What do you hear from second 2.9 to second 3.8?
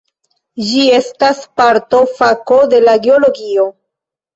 la geologio.